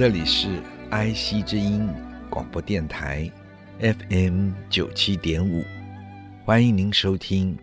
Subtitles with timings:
[0.00, 0.48] 这里是
[0.88, 1.86] 爱惜之音
[2.30, 3.30] 广播电台
[3.80, 5.62] ，FM 九七点五，
[6.42, 7.54] 欢迎您收听《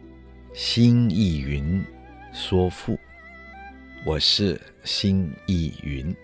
[0.54, 1.84] 新艺云
[2.32, 2.94] 说赋》，
[4.06, 6.16] 我是新艺云。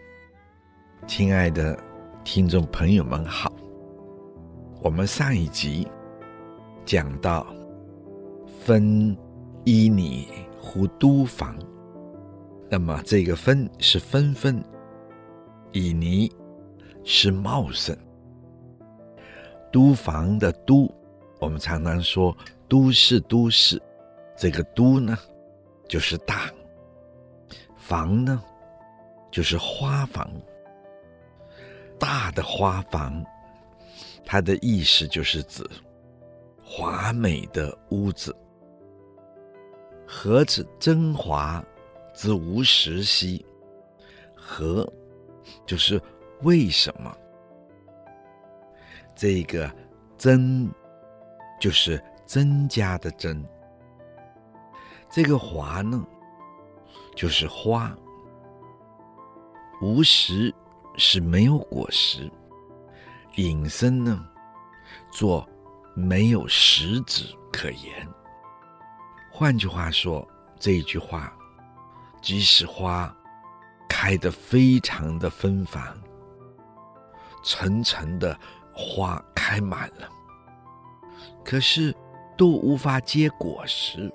[1.08, 1.76] 亲爱的
[2.24, 3.52] 听众朋友们好，
[4.84, 5.88] 我们上一集
[6.86, 7.44] 讲到
[8.64, 9.18] “分
[9.66, 10.28] 旖旎
[10.62, 11.58] 乎都房”，
[12.70, 14.64] 那么这个“分”是分分。
[15.74, 16.32] 旖旎
[17.04, 17.98] 是茂盛，
[19.72, 20.90] 都房的都，
[21.40, 22.36] 我们常常说
[22.70, 23.82] 都市都市，
[24.38, 25.18] 这个都呢，
[25.90, 26.50] 就是大，
[27.76, 28.42] 房呢，
[29.32, 30.30] 就是花房，
[32.00, 33.26] 大的花房，
[34.26, 35.68] 它的意思就是指
[36.64, 38.34] 华美的屋子。
[40.06, 41.66] 何止真华
[42.14, 43.44] 之无实兮？
[44.36, 44.88] 何？
[45.66, 46.02] 就是
[46.42, 47.16] 为什么
[49.16, 49.74] 这个
[50.18, 50.70] 增
[51.60, 53.44] 就是增加的增，
[55.10, 56.06] 这个华呢，
[57.16, 57.96] 就是花，
[59.82, 60.54] 无实
[60.98, 62.30] 是没有果实，
[63.36, 64.28] 隐身呢，
[65.12, 65.48] 做
[65.96, 68.08] 没有实质可言。
[69.32, 70.28] 换句话说，
[70.60, 71.32] 这一句话，
[72.22, 73.16] 即使花。
[73.96, 75.82] 开得非常的芬芳，
[77.44, 78.36] 层层的
[78.74, 80.10] 花开满了，
[81.46, 81.96] 可是
[82.36, 84.12] 都无法结果实，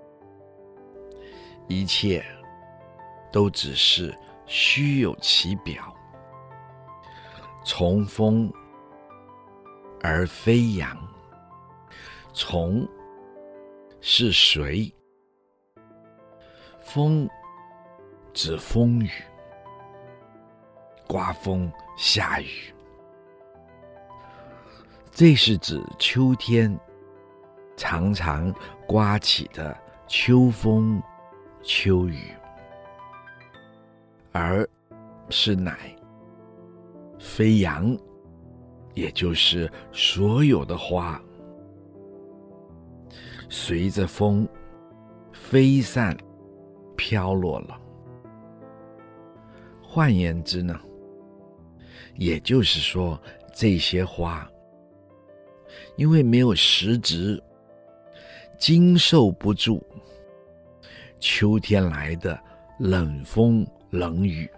[1.69, 2.27] 一切
[3.33, 4.13] 都只是
[4.47, 5.95] 虚有其表，
[7.65, 8.53] 从风
[10.03, 10.99] 而飞扬。
[12.33, 12.87] 从
[14.01, 14.93] 是谁？
[16.81, 17.31] 风
[18.35, 19.11] 指风雨。
[21.09, 22.73] 刮风下雨，
[25.11, 26.79] 这是指秋天
[27.77, 28.55] 常常
[28.87, 29.75] 刮起的
[30.07, 31.03] 秋风
[31.63, 32.35] 秋雨，
[34.33, 34.69] 而
[35.31, 35.79] 是乃
[37.19, 37.97] 飞扬，
[38.93, 41.19] 也就是所有的花
[43.49, 44.47] 随着风
[45.33, 46.15] 飞散
[46.99, 47.81] 飘落了。
[49.83, 50.79] 换言之呢？
[52.19, 53.19] 也就是说，
[53.55, 54.51] 这些花
[55.95, 57.41] 因为没有实质，
[58.59, 59.81] 经受不住
[61.21, 62.37] 秋天来的
[62.81, 64.51] 冷风冷雨。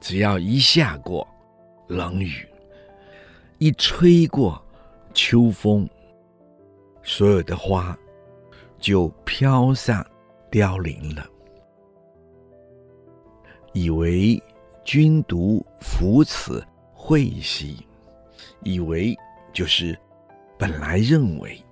[0.00, 1.28] 只要一下过
[1.88, 2.48] 冷雨，
[3.58, 4.60] 一吹过
[5.12, 5.86] 秋风，
[7.02, 7.94] 所有的花
[8.78, 10.02] 就飘散
[10.50, 11.26] 凋零了，
[13.74, 14.42] 以为。
[14.88, 17.86] 君独夫此会兮，
[18.62, 19.14] 以为
[19.52, 19.94] 就是
[20.58, 21.62] 本来认为，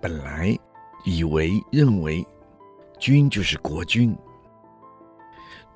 [0.00, 0.58] 本来
[1.04, 2.26] 以为认为，
[2.98, 4.12] 君就是国君，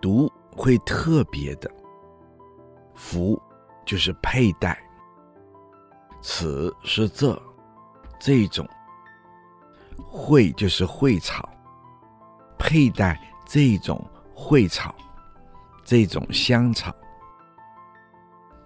[0.01, 1.71] 独会特别的，
[2.97, 3.41] 服
[3.87, 4.77] 就是佩戴，
[6.21, 7.41] 此是这
[8.19, 8.69] 这种，
[10.05, 11.49] 会就是蕙草，
[12.59, 13.17] 佩戴
[13.47, 14.05] 这种
[14.35, 14.93] 蕙草。
[15.89, 16.95] 这种香草，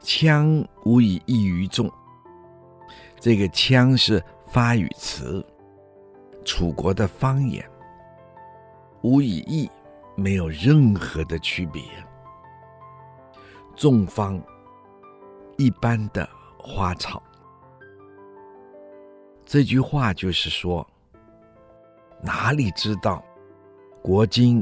[0.00, 1.88] 羌无以异于众。
[3.20, 5.46] 这个羌是发语词，
[6.44, 7.64] 楚国的方言。
[9.02, 9.70] 无以异，
[10.16, 11.80] 没有任何的区别。
[13.76, 14.42] 众方，
[15.56, 17.22] 一般的花草。
[19.46, 20.84] 这句话就是说，
[22.20, 23.24] 哪里知道，
[24.02, 24.60] 国君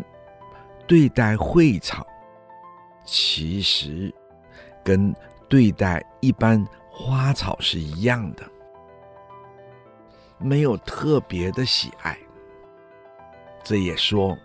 [0.87, 2.06] 对待蕙草。
[3.05, 4.12] 其实，
[4.85, 5.14] 跟
[5.49, 8.43] 对待一般花草是一样的，
[10.38, 12.17] 没有特别的喜爱。
[13.64, 14.37] 这也说，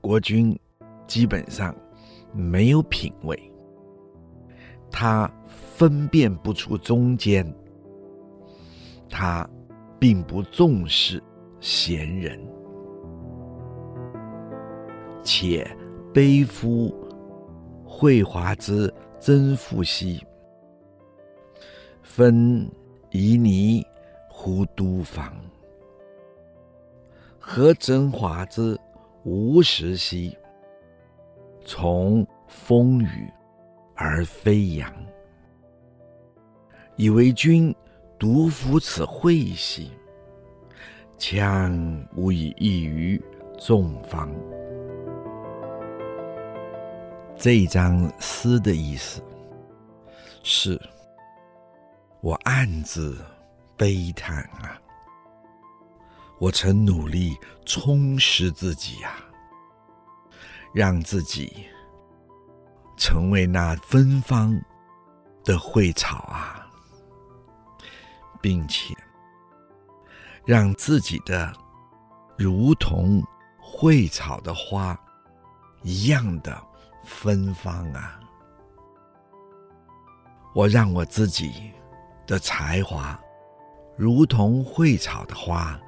[0.00, 0.58] 国君
[1.06, 1.74] 基本上
[2.32, 3.52] 没有品味，
[4.90, 7.46] 他分辨不出中间，
[9.08, 9.48] 他
[9.98, 11.22] 并不重视
[11.58, 12.38] 贤人。
[15.24, 15.64] 且
[16.12, 16.92] 背夫
[17.94, 20.26] 绘华之真复兮，
[22.02, 22.68] 分
[23.10, 23.86] 旖旎
[24.28, 25.36] 乎都房。
[27.38, 28.76] 何真华之
[29.24, 30.36] 无实兮，
[31.66, 33.30] 从风雨
[33.94, 34.92] 而飞扬。
[36.96, 37.72] 以为君
[38.18, 39.92] 独服此绘兮，
[41.18, 43.22] 羌无以异于
[43.60, 44.34] 众芳。
[47.42, 49.20] 这一章诗的意思
[50.44, 50.80] 是，
[52.20, 53.18] 我暗自
[53.76, 54.80] 悲叹啊，
[56.38, 57.36] 我曾努力
[57.66, 59.26] 充实自己呀、啊，
[60.72, 61.66] 让自己
[62.96, 64.56] 成为那芬芳
[65.42, 66.70] 的蕙草啊。
[68.40, 68.94] 并且
[70.44, 71.52] 让自己的
[72.38, 73.20] 如同
[73.60, 74.96] 蕙草的花
[75.82, 76.56] 一样的
[77.04, 78.18] 芬芳啊！
[80.54, 81.72] 我让我自己
[82.26, 83.18] 的才华
[83.96, 85.78] 如同蕙草的花，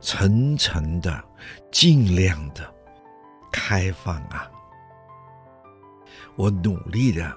[0.00, 1.22] 层层的、
[1.70, 2.72] 尽量的
[3.52, 4.50] 开放啊！
[6.36, 7.36] 我努力的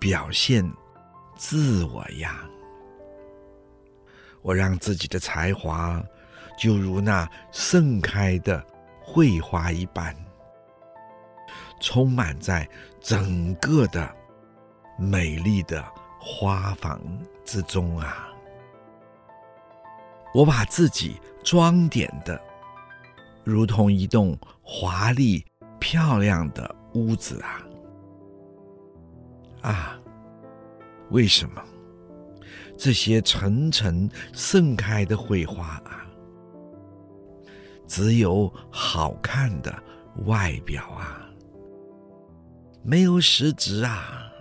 [0.00, 0.68] 表现
[1.36, 2.44] 自我呀！
[4.42, 6.02] 我让自己的才华，
[6.58, 8.64] 就如那盛开的
[9.04, 10.14] 蕙花一般，
[11.82, 12.66] 充满在
[13.00, 14.08] 整个的
[14.96, 15.84] 美丽的
[16.20, 17.00] 花房
[17.44, 18.28] 之中啊！
[20.32, 22.40] 我把自己装点的，
[23.42, 25.44] 如同一栋华丽
[25.80, 27.60] 漂亮的屋子啊！
[29.62, 30.00] 啊，
[31.10, 31.60] 为什么？
[32.78, 36.06] 这些层层盛开的蕙花啊，
[37.86, 39.82] 只有好看的
[40.24, 41.21] 外表啊，
[42.82, 44.32] 没有实质啊，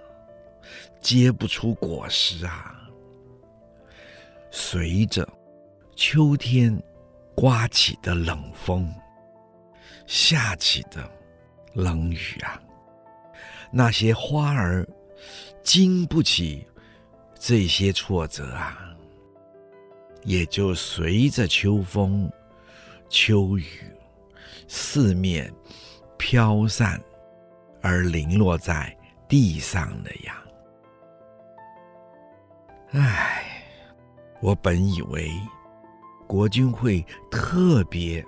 [1.00, 2.90] 结不出果实啊。
[4.50, 5.28] 随着
[5.96, 6.82] 秋天
[7.36, 8.94] 刮起的冷风，
[10.06, 11.10] 下起的
[11.74, 12.62] 冷雨啊，
[13.72, 14.88] 那些花儿
[15.64, 16.68] 经不起。
[17.44, 18.96] 这些挫折啊，
[20.24, 22.32] 也就随着秋风、
[23.10, 23.66] 秋雨
[24.68, 25.52] 四面
[26.20, 27.02] 飘散
[27.82, 28.96] 而零落在
[29.28, 30.38] 地上的呀。
[32.92, 33.64] 唉，
[34.42, 35.32] 我本以为
[36.28, 38.26] 国君会特别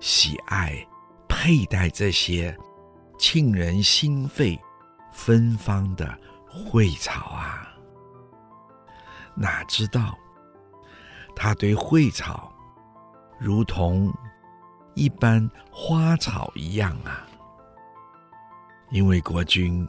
[0.00, 0.74] 喜爱
[1.28, 2.56] 佩戴这些
[3.18, 4.58] 沁人心肺、
[5.12, 6.18] 芬芳的
[6.72, 7.68] 蕙草啊。
[9.34, 10.16] 哪知道，
[11.34, 12.50] 他对蕙草
[13.38, 14.10] 如同
[14.94, 17.25] 一般花草一样啊，
[18.96, 19.86] 因为国君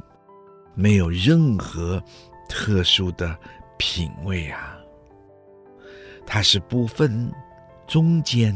[0.76, 2.04] 没有任何
[2.50, 3.40] 特殊的
[3.78, 4.78] 品味啊，
[6.26, 7.32] 他是不分
[7.88, 8.54] 中间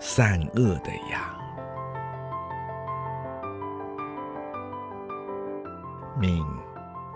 [0.00, 1.38] 善恶的呀。
[6.18, 6.44] 命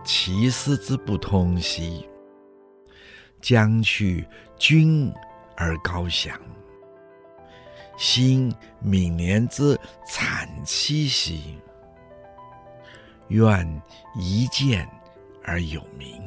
[0.05, 2.09] 其思之不通兮。
[3.41, 4.25] 将去
[4.57, 5.13] 君
[5.57, 6.41] 而高翔，
[7.99, 9.77] 心悯怜之
[10.07, 11.59] 惨凄兮。
[13.29, 13.83] 愿
[14.15, 14.89] 一见
[15.43, 16.23] 而有名，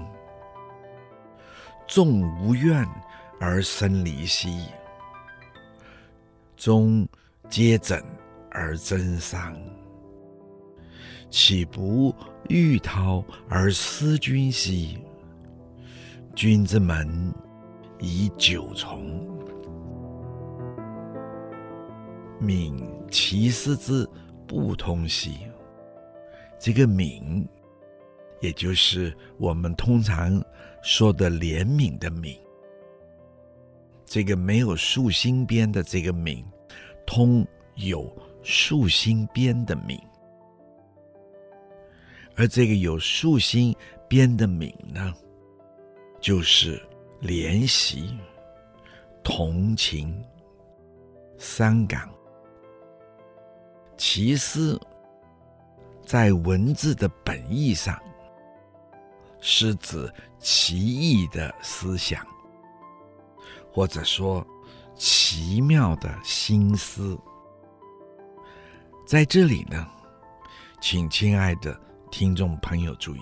[1.88, 2.86] 众无怨
[3.40, 4.66] 而生离兮。
[6.58, 7.08] 终
[7.50, 8.04] 皆枕
[8.52, 9.56] 而争丧，
[11.30, 12.14] 岂不
[12.50, 15.00] 欲涛而思君兮？
[16.36, 17.34] 君之门
[18.00, 19.26] 以九重。
[22.40, 24.08] 敏其思之
[24.48, 25.49] 不通兮。
[26.60, 27.48] 这个悯，
[28.42, 30.44] 也就是我们通常
[30.84, 32.38] 说的怜悯的悯。
[34.06, 36.44] 这个没有竖心边的这个悯，
[37.06, 38.12] 通有
[38.44, 40.00] 竖心边的悯。
[42.36, 43.76] 而这个有竖心
[44.08, 45.14] 边的悯呢？
[46.20, 46.82] 就是
[47.22, 48.18] 怜惜、
[49.24, 50.22] 同情、
[51.38, 52.10] 伤感。
[53.96, 54.80] 其思
[56.10, 57.96] 在文字的本意上，
[59.40, 62.26] 是指奇异的思想，
[63.72, 64.44] 或者说
[64.96, 67.16] 奇妙的心思。
[69.06, 69.88] 在这里呢，
[70.82, 73.22] 请亲爱的听众朋友注意，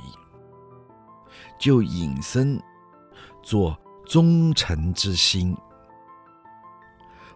[1.60, 2.58] 就引申。
[3.44, 5.56] 做忠诚之心，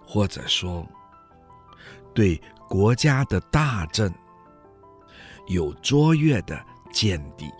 [0.05, 0.86] 或者说
[2.13, 4.13] 对国家的大政，
[5.51, 6.60] 有卓越的
[6.91, 7.51] 见地。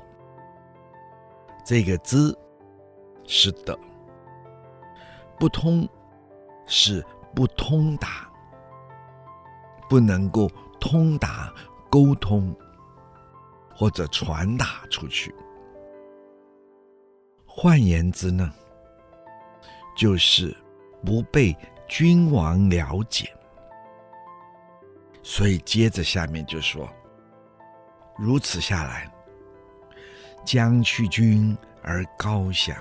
[1.66, 2.36] 这个“知”
[3.28, 3.78] 是的，
[5.38, 5.88] 不通
[6.66, 7.06] 是
[7.36, 8.30] 不通达，
[9.90, 11.54] 不能够通达
[11.90, 12.56] 沟通
[13.74, 15.34] 或者传达出去。
[17.46, 18.52] 换言之呢，
[19.96, 20.56] 就是
[21.06, 21.56] 不被
[21.88, 23.30] 君王了解。
[25.22, 26.90] 所以接着下面就说：
[28.22, 29.12] 如此下来。
[30.44, 32.76] 将去君而高翔，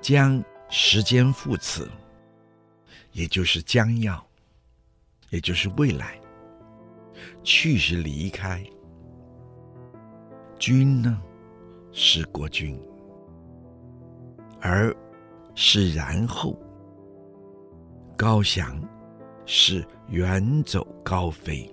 [0.00, 1.90] 将时间副词，
[3.12, 4.22] 也就是将要，
[5.30, 6.20] 也就是未来。
[7.42, 8.62] 去是离开，
[10.58, 11.18] 君呢
[11.92, 12.78] 是国君，
[14.60, 14.94] 而
[15.54, 16.60] 是然后，
[18.18, 18.78] 高翔
[19.46, 21.68] 是远走高飞，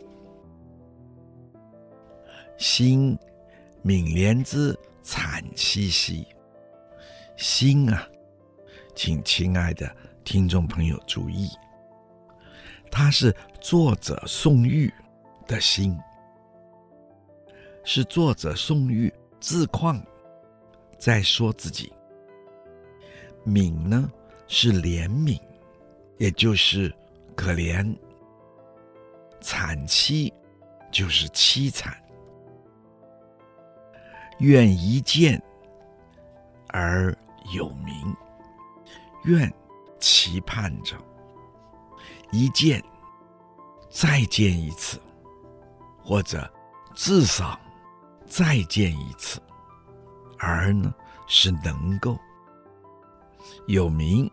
[2.58, 3.18] 心。
[3.84, 6.26] 悯怜之惨兮兮，
[7.38, 8.10] 心啊，
[8.96, 11.52] 请亲爱的听众朋友注意，
[12.90, 13.32] 它是
[13.62, 14.92] 作者宋玉
[15.46, 15.96] 的心，
[17.84, 20.04] 是作者宋玉自况
[20.98, 21.94] 在说自己。
[23.46, 24.12] 悯呢
[24.48, 25.40] 是怜悯，
[26.18, 26.92] 也就是
[27.36, 27.96] 可怜；
[29.40, 30.34] 惨凄
[30.92, 31.96] 就是凄惨。
[34.40, 35.42] 愿一见
[36.68, 37.18] 而
[37.54, 38.16] 有名，
[39.24, 39.52] 愿
[40.00, 40.98] 期盼着
[42.32, 42.84] 一见，
[43.90, 45.00] 再见一次，
[46.04, 46.52] 或者
[46.94, 47.58] 至少
[48.26, 49.42] 再见一次，
[50.38, 50.94] 而呢
[51.28, 52.18] 是能够
[53.68, 54.30] 有名。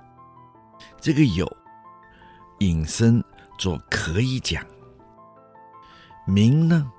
[1.00, 1.46] 这个有
[2.58, 3.22] 引申
[3.56, 4.66] 做可以讲，
[6.26, 6.90] 名呢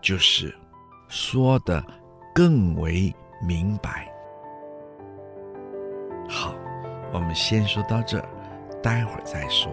[0.00, 0.56] 就是
[1.08, 1.84] 说的。
[2.34, 4.12] 更为明白。
[6.28, 6.52] 好，
[7.12, 8.20] 我们先说到这，
[8.82, 9.72] 待会儿再说。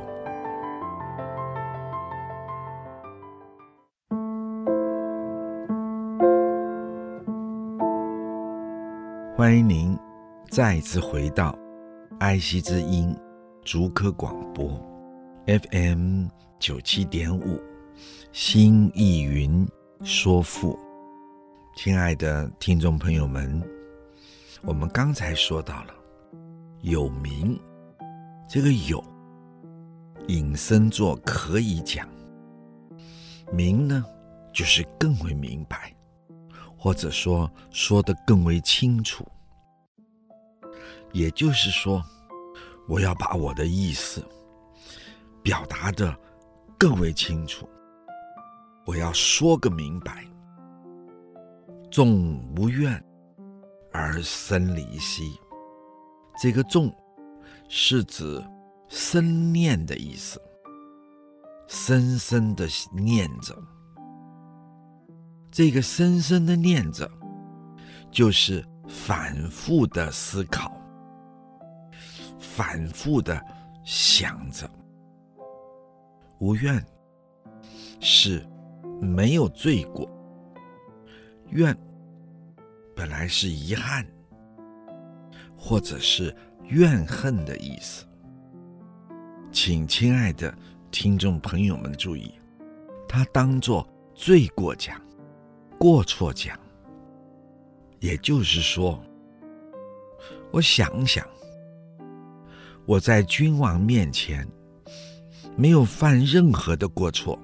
[9.36, 9.98] 欢迎您
[10.52, 11.58] 再次回到
[12.20, 13.12] 爱惜之音
[13.64, 14.70] 竹科广播
[15.48, 16.28] FM
[16.60, 17.60] 九七点五，
[18.32, 19.68] 新艺云
[20.04, 20.78] 说赋。
[21.74, 23.62] 亲爱的听众朋友们，
[24.62, 25.94] 我们刚才说到了
[26.84, 27.60] “有名”，
[28.48, 29.04] 这个“有”
[30.28, 32.08] 引申作可以讲
[33.54, 34.06] ，“名”呢
[34.54, 35.96] 就是更为明白，
[36.78, 39.26] 或者说说得更为清楚。
[41.14, 42.04] 也就是说，
[42.88, 44.24] 我要把我的意思
[45.42, 46.16] 表达得
[46.78, 47.68] 更为清楚，
[48.86, 50.28] 我要说个明白。
[51.92, 53.04] 纵无怨
[53.92, 55.38] 而生离兮，
[56.42, 56.90] 这个“纵”
[57.68, 58.42] 是指
[58.88, 60.42] 深念的意思，
[61.68, 63.54] 深深的念着。
[65.52, 67.12] 这个深深的念着，
[68.10, 70.72] 就是反复的思考，
[72.40, 73.46] 反复的
[73.84, 74.66] 想着。
[76.40, 76.82] 无怨
[78.00, 78.48] 是
[79.02, 80.10] 没有罪过。
[81.52, 81.78] 怨
[82.96, 84.06] 本来是遗憾，
[85.58, 86.34] 或者是
[86.70, 88.06] 怨恨的意思。
[89.52, 90.54] 请亲爱的
[90.92, 92.34] 听众朋友们注意，
[93.06, 95.02] 它当作罪过讲、
[95.78, 96.58] 过错讲。
[98.00, 99.04] 也就是说，
[100.52, 101.28] 我想想，
[102.86, 104.48] 我在君王面前
[105.58, 107.38] 没有犯任何的过错，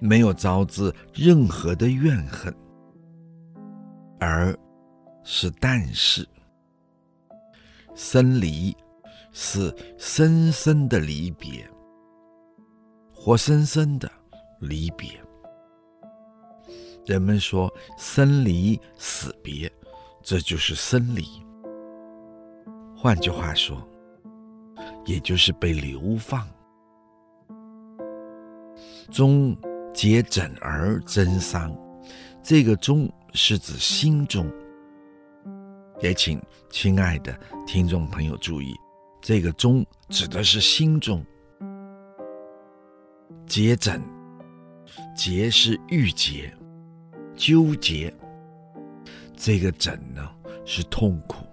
[0.00, 2.52] 没有招致任何的怨恨。
[4.22, 4.56] 而
[5.24, 6.24] 是但是，
[7.92, 8.72] 生离
[9.32, 11.68] 是深深的离别，
[13.12, 14.08] 活生生的
[14.60, 15.20] 离别。
[17.04, 19.68] 人们说生离死别，
[20.22, 21.24] 这就是生离。
[22.96, 23.76] 换句话说，
[25.04, 26.48] 也就是被流放。
[29.10, 29.56] 终
[29.92, 31.76] 结枕而真伤，
[32.40, 33.12] 这个终。
[33.32, 34.50] 是指心中，
[36.00, 38.74] 也请亲爱的听众朋友注意，
[39.20, 41.24] 这个“中”指的是心中。
[43.46, 44.02] 结枕，
[45.16, 46.54] 结是郁结、
[47.36, 48.12] 纠结，
[49.36, 50.30] 这个“枕”呢
[50.64, 51.46] 是痛苦，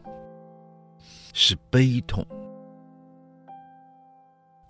[1.34, 2.26] 是悲痛。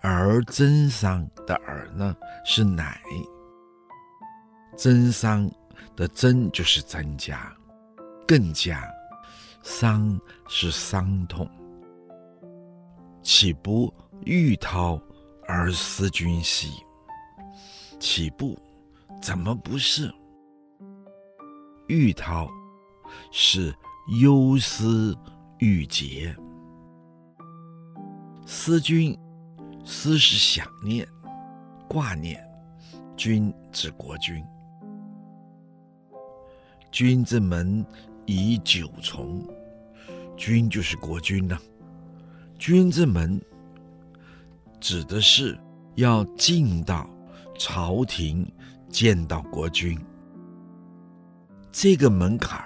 [0.02, 3.00] 而真伤的而呢是乃，
[4.78, 5.50] 真伤
[5.96, 7.56] 的增就是增加，
[8.28, 8.84] 更加，
[9.64, 11.50] 伤是伤痛，
[13.22, 13.94] 岂不
[14.26, 15.02] 欲涛
[15.48, 16.70] 而思君兮？
[18.00, 18.58] 岂不
[19.22, 20.14] 怎么不是？
[21.88, 22.48] 欲涛
[23.32, 23.74] 是
[24.22, 25.18] 忧思
[25.58, 26.34] 郁结，
[28.46, 29.18] 思君
[29.84, 31.08] 思是想念、
[31.90, 32.40] 挂念，
[33.18, 34.42] 君指国君。
[36.92, 37.86] 君之门
[38.26, 39.48] 以九重，
[40.36, 41.58] 君就是国君呐、
[42.58, 43.40] 君之门
[44.80, 45.58] 指的是
[45.96, 47.08] 要进到
[47.58, 48.46] 朝廷
[48.90, 49.98] 见到国君。
[51.72, 52.60] 这个门槛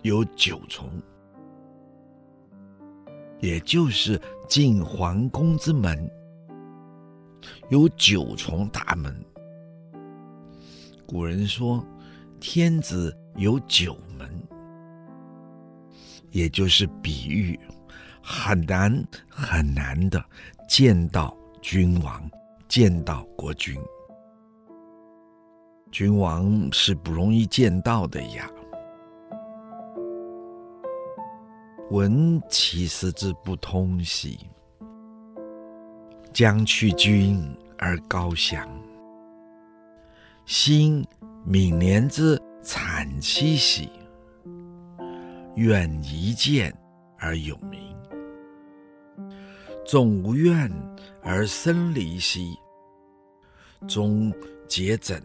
[0.00, 0.90] 有九重，
[3.40, 6.10] 也就是进皇宫之门
[7.68, 9.14] 有九重大门。
[11.06, 11.84] 古人说，
[12.40, 14.28] 天子有九门，
[16.30, 17.58] 也就是比喻
[18.22, 20.24] 很难很难的
[20.68, 22.30] 见到君王，
[22.68, 23.76] 见到国君。
[25.92, 28.50] 君王是不容易见到的呀。
[31.90, 34.38] 闻其思之不通兮，
[36.32, 37.46] 将去君
[37.78, 38.66] 而高翔；
[40.46, 41.04] 心
[41.46, 43.90] 悯怜之惨戚兮，
[45.56, 46.76] 愿一见
[47.18, 47.80] 而永明。
[49.86, 50.70] 纵无怨
[51.22, 52.54] 而生离兮，
[53.86, 54.32] 终
[54.68, 55.22] 结枕。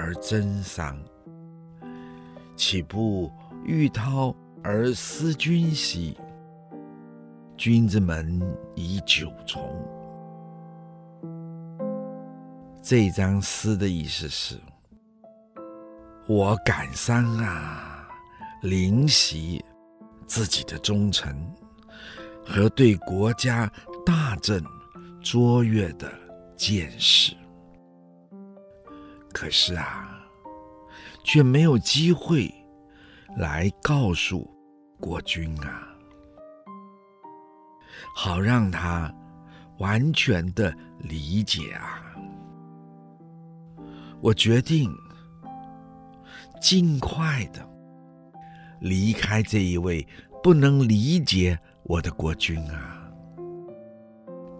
[0.00, 0.96] 而增桑，
[2.54, 3.32] 岂不
[3.64, 4.32] 欲涛
[4.62, 6.16] 而思君兮？
[7.56, 8.40] 君之门
[8.76, 9.60] 以九重。
[12.82, 14.58] 这张诗的意思是：
[16.26, 18.08] 我感伤啊，
[18.62, 19.62] 怜惜
[20.26, 21.36] 自己的忠臣
[22.46, 23.70] 和对国家
[24.06, 24.64] 大政
[25.22, 26.10] 卓越的
[26.56, 27.36] 见识。
[29.34, 30.24] 可是啊，
[31.22, 32.50] 却没有机会
[33.36, 34.48] 来告诉
[34.98, 35.86] 国君啊，
[38.14, 39.12] 好让他
[39.78, 42.04] 完全的理解啊。
[44.20, 44.90] 我决定
[46.60, 47.66] 尽快的
[48.80, 50.06] 离开这一位
[50.42, 53.10] 不能理解我的国君啊，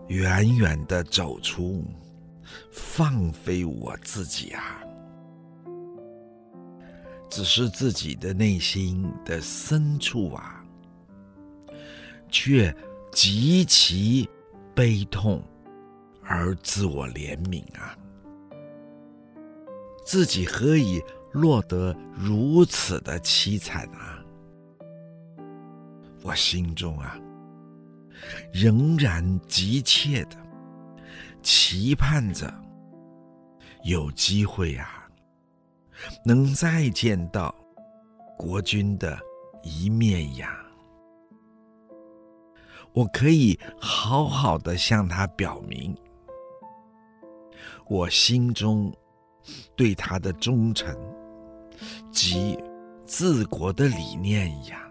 [0.09, 1.85] 远远的走出。
[2.73, 4.81] 放飞我自己啊！
[7.29, 10.65] 只是自己的内心的深处啊，
[12.31, 12.75] 却
[13.13, 14.27] 极其
[14.75, 15.43] 悲痛
[16.23, 17.95] 而自我怜悯啊！
[20.09, 24.25] 自己何以落得如此的凄惨啊？
[26.23, 27.21] 我心中啊，
[28.51, 30.37] 仍然急切的。
[31.43, 32.51] 期盼着
[33.85, 35.07] 有机会啊，
[36.25, 37.55] 能再见到
[38.39, 39.19] 国君的
[39.63, 40.59] 一面呀。
[42.95, 45.95] 我可以好好的向他表明
[47.87, 48.91] 我心中
[49.77, 50.97] 对他的忠诚
[52.11, 52.59] 及
[53.07, 54.91] 治国的理念呀。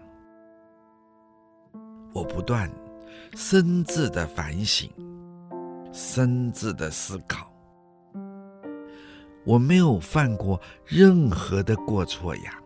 [2.12, 2.70] 我不断
[3.34, 4.90] 深自的反省。
[5.90, 7.50] 深自的思考，
[9.44, 12.62] 我没有犯过任何的过错呀，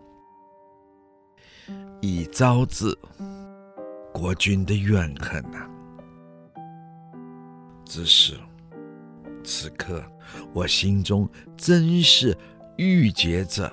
[2.03, 2.95] 以招致
[4.13, 5.67] 国君的怨恨呐。
[7.87, 8.37] 只是
[9.45, 10.03] 此刻
[10.53, 12.37] 我心中真是
[12.77, 13.71] 郁结着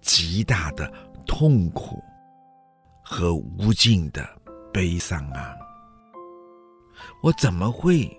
[0.00, 0.90] 极大的
[1.26, 2.02] 痛苦
[3.02, 4.26] 和无尽的
[4.72, 5.54] 悲伤啊！
[7.22, 8.16] 我怎么会？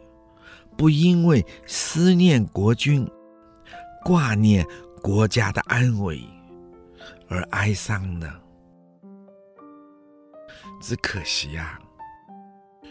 [0.77, 3.07] 不因为思念国君、
[4.03, 4.65] 挂念
[5.01, 6.21] 国家的安危
[7.27, 8.27] 而哀伤呢？
[10.81, 12.83] 只可惜呀、啊，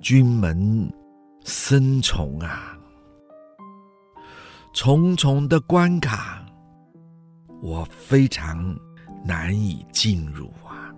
[0.00, 0.92] 君门
[1.44, 2.78] 深重啊，
[4.72, 6.44] 重重的关卡，
[7.60, 8.76] 我非常
[9.24, 10.94] 难以进入啊。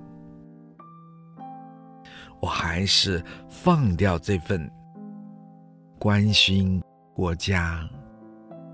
[2.40, 4.70] 我还是放掉这份。
[5.98, 6.82] 关心
[7.14, 7.88] 国家，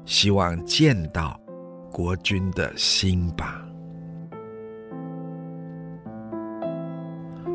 [0.04, 1.40] 希望见到
[1.92, 3.64] 国君的心吧。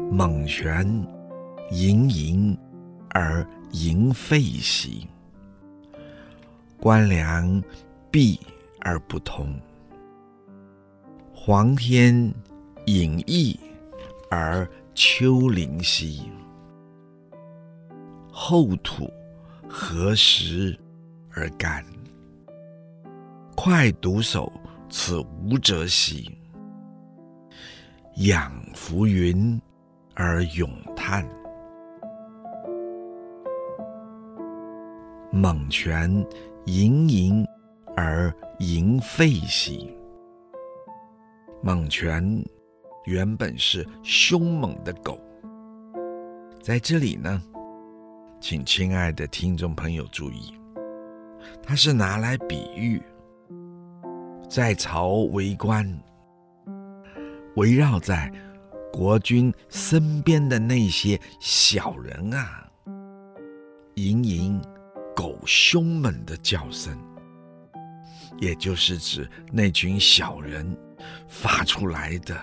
[0.09, 0.87] 猛旋
[1.71, 2.57] 盈盈
[3.09, 5.05] 而盈废兮。
[6.79, 7.61] 官梁
[8.09, 8.39] 闭
[8.79, 9.53] 而不通，
[11.33, 12.33] 黄天
[12.85, 13.57] 隐翳
[14.31, 16.21] 而丘陵兮。
[18.31, 19.11] 厚土
[19.67, 20.77] 何时
[21.31, 21.83] 而干？
[23.55, 24.51] 快独守
[24.89, 26.31] 此无辙兮。
[28.17, 29.59] 仰浮云
[30.13, 31.27] 而咏叹，
[35.35, 36.09] 猛犬
[36.63, 37.45] 盈盈
[37.97, 39.93] 而盈废兮。
[41.61, 42.23] 猛犬
[43.03, 45.19] 原本是凶猛的狗，
[46.61, 47.43] 在这里呢。
[48.39, 50.53] 请亲爱的听众朋友注意，
[51.61, 53.01] 它是拿来比喻
[54.47, 55.85] 在朝为官、
[57.57, 58.31] 围绕在
[58.93, 62.69] 国君身边的那些小人啊，
[63.95, 64.61] 盈盈
[65.15, 66.97] 狗凶猛的叫声，
[68.37, 70.77] 也就是指那群小人
[71.27, 72.35] 发出来的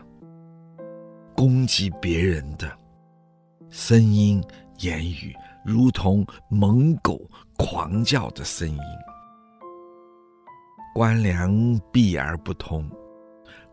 [1.37, 2.70] 攻击别人的
[3.68, 4.42] 声音、
[4.78, 5.37] 言语。
[5.64, 7.20] 如同猛狗
[7.56, 8.78] 狂叫的声音，
[10.92, 12.90] 观梁闭而不通。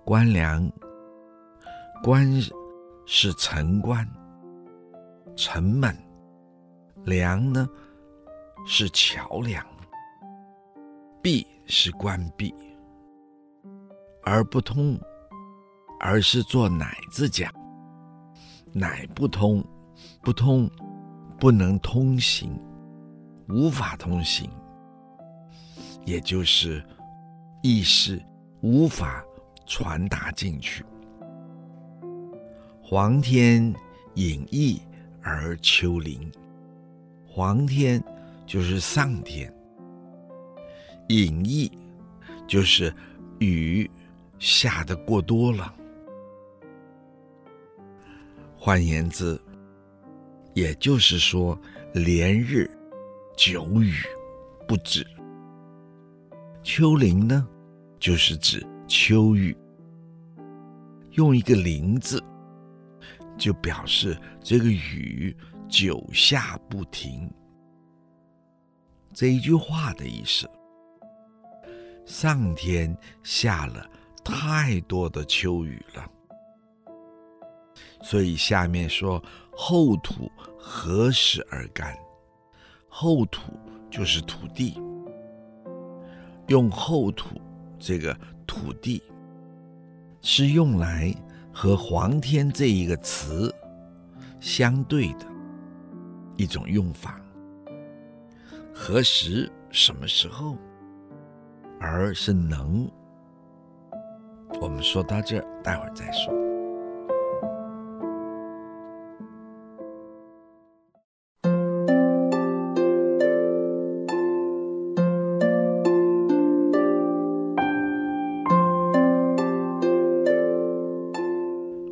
[0.05, 0.71] 观梁，
[2.03, 2.29] 观
[3.07, 4.07] 是城关、
[5.35, 5.95] 城门，
[7.05, 7.67] 梁呢
[8.65, 9.65] 是桥梁，
[11.21, 12.53] 闭是关闭，
[14.23, 14.99] 而不通，
[15.99, 17.51] 而是做乃字讲，
[18.73, 19.63] 乃不通，
[20.21, 20.69] 不通。
[21.39, 22.59] 不能通行，
[23.47, 24.49] 无法通行，
[26.03, 26.83] 也就是
[27.63, 28.21] 意识
[28.59, 29.23] 无法
[29.65, 30.83] 传达进去。
[32.83, 33.73] 黄天
[34.15, 34.81] 隐逸
[35.21, 36.29] 而丘陵，
[37.25, 38.03] 黄天
[38.49, 39.53] 就是上天，
[41.09, 41.71] 隐翳
[42.47, 42.91] 就是
[43.37, 43.87] 雨
[44.39, 45.71] 下得过多了。
[48.57, 49.39] 换言之。
[50.55, 51.57] 也就是说，
[51.93, 52.69] 连日
[53.37, 53.93] 久雨
[54.67, 55.05] 不止。
[56.63, 57.47] 丘陵呢，
[57.99, 59.55] 就是指秋雨。
[61.11, 62.21] 用一个“陵”字，
[63.37, 65.33] 就表示这个雨
[65.69, 67.31] 久下不停。
[69.19, 70.49] 这一句话的意思，
[72.05, 73.85] 上天下了
[74.23, 76.09] 太多的秋雨了。
[78.01, 81.93] 所以下面说：“厚土何时而干？”
[82.87, 83.59] 厚土
[83.91, 84.81] 就是土地，
[86.47, 87.41] 用厚土
[87.77, 89.03] 这个土地
[90.21, 91.13] 是用来
[91.51, 93.53] 和黄天这一个词
[94.39, 95.25] 相对的
[96.37, 97.19] 一种用法。
[98.81, 99.51] 何时？
[99.71, 100.55] 什么时候？
[101.81, 102.89] 而是能。
[104.61, 106.33] 我们说到这儿，待会儿再说。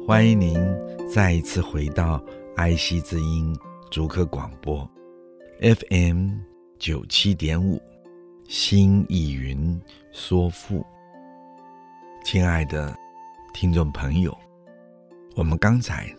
[0.08, 0.58] 欢迎您
[1.14, 2.24] 再一次回到
[2.56, 3.54] 爱惜之音
[3.92, 4.90] 竹科广播
[5.62, 6.30] ，FM
[6.80, 7.82] 九七点五，
[8.48, 9.80] 新意云
[10.12, 10.86] 说赋。
[12.24, 12.96] 亲爱的
[13.54, 14.38] 听众朋友，
[15.36, 16.14] 我们刚才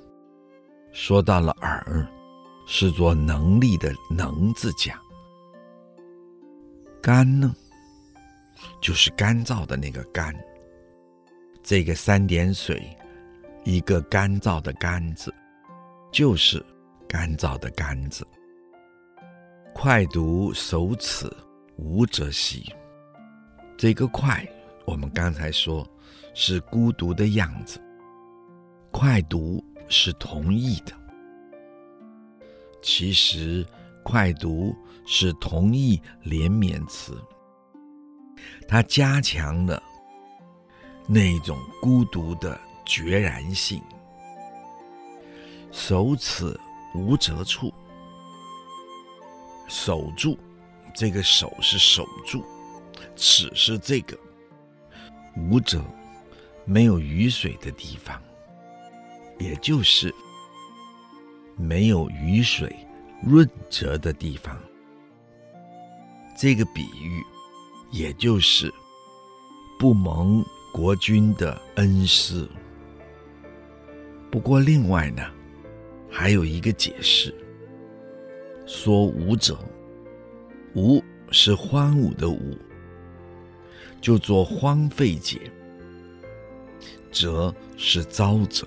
[0.93, 2.07] 说到了耳，
[2.67, 4.99] 是做能力的能字讲。
[7.01, 7.55] 干呢，
[8.81, 10.35] 就是干燥的那个干，
[11.63, 12.83] 这个三点水。
[13.65, 15.35] 一个干燥的“干”字，
[16.11, 16.65] 就是
[17.07, 18.27] 干燥的“干”字。
[19.81, 21.33] 快读守此
[21.77, 22.67] 无辙兮。
[23.77, 24.45] 这个“快”，
[24.85, 25.87] 我们刚才说
[26.35, 27.81] 是孤独的样子。
[28.91, 30.93] 快读是同义的，
[32.83, 33.65] 其实
[34.03, 34.75] 快读
[35.07, 37.17] 是同义连绵词，
[38.67, 39.81] 它加强了
[41.07, 42.59] 那种孤独的。
[42.85, 43.83] 决然性，
[45.71, 46.59] 守此
[46.95, 47.71] 无折处，
[49.69, 50.37] 守住
[50.95, 52.45] 这个守是守住，
[53.15, 54.19] 此是这个
[55.37, 55.85] 无者
[56.65, 58.21] 没有雨水的地方，
[59.39, 60.13] 也就是
[61.57, 62.75] 没有雨水
[63.23, 64.59] 润泽的地方。
[66.37, 67.23] 这个比喻，
[67.91, 68.73] 也就是
[69.79, 72.49] 不蒙国君的恩师。
[74.31, 75.25] 不过，另外呢，
[76.11, 77.35] 还有一个解释，
[78.69, 79.59] 说吾者，
[80.75, 82.55] 吾是欢舞的舞，
[83.99, 85.51] 就做荒废解，
[87.11, 88.67] 则是沼泽，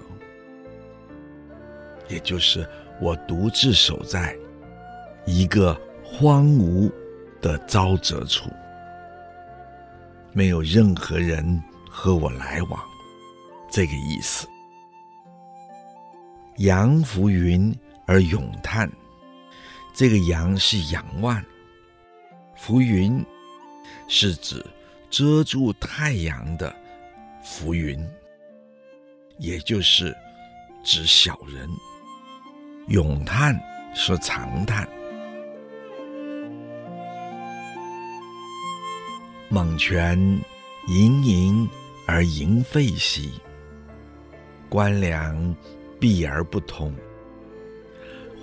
[2.09, 2.67] 也就是
[2.99, 4.35] 我独自守在
[5.27, 6.91] 一个荒芜
[7.39, 8.49] 的沼泽处，
[10.33, 12.81] 没有任何人和我来往，
[13.69, 14.47] 这个意思。
[16.57, 17.73] 仰浮云
[18.07, 18.91] 而咏叹，
[19.93, 21.43] 这个阳是仰望，
[22.55, 23.23] 浮云
[24.07, 24.65] 是指
[25.09, 26.75] 遮住太阳的
[27.43, 28.03] 浮云，
[29.37, 30.15] 也就是
[30.83, 31.69] 指小人。
[32.87, 33.59] 咏叹
[33.93, 34.87] 是长叹。
[39.49, 40.17] 猛泉
[40.87, 41.69] 盈盈
[42.07, 43.31] 而盈沸兮，
[44.69, 45.55] 观梁。
[45.99, 46.95] 避而不通，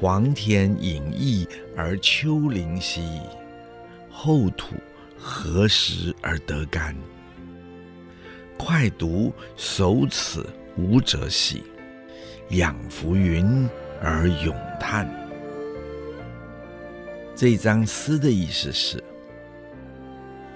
[0.01, 1.45] 黄田隐逸
[1.77, 3.21] 而丘陵兮，
[4.09, 4.77] 厚土
[5.19, 6.95] 何时而得干？
[8.57, 11.65] 快读守此无者兮，
[12.51, 13.69] 仰浮云
[14.01, 15.09] 而咏叹。
[17.35, 19.03] 这张诗的意思是：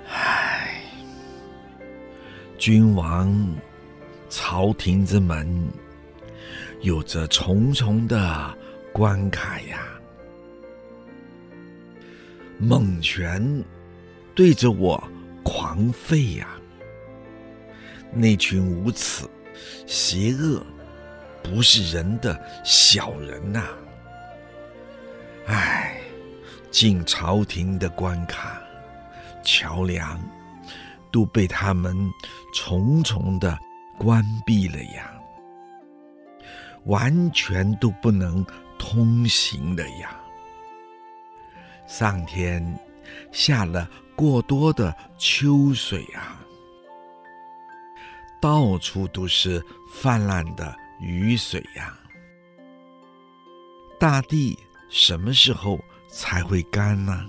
[0.08, 0.84] 唉，
[2.56, 3.36] 君王，
[4.30, 5.68] 朝廷之门。
[6.80, 8.56] 有着重重的
[8.92, 9.86] 关卡呀！
[12.58, 13.64] 猛泉
[14.34, 15.02] 对着我
[15.42, 16.46] 狂吠呀！
[18.12, 19.26] 那群无耻、
[19.86, 20.62] 邪恶、
[21.42, 23.72] 不是人的小人呐、啊！
[25.46, 26.00] 唉，
[26.70, 28.60] 进朝廷的关卡、
[29.42, 30.20] 桥梁
[31.10, 31.96] 都被他们
[32.54, 33.58] 重重的
[33.98, 35.10] 关闭了呀！
[36.84, 38.44] 完全都不能
[38.84, 40.20] 通行的呀！
[41.86, 42.60] 上天
[43.30, 46.44] 下了过多的秋水啊，
[48.40, 49.64] 到处都是
[49.94, 51.96] 泛滥的雨水呀。
[54.00, 54.58] 大地
[54.90, 55.78] 什么时候
[56.10, 57.24] 才会干呢？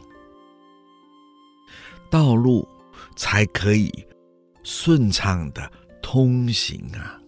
[2.10, 2.68] 道路
[3.16, 3.92] 才可以
[4.64, 7.22] 顺畅的通行啊！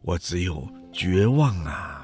[0.00, 2.00] 我只有绝望啊！